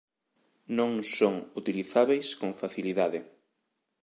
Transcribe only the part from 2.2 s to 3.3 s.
con facilidade.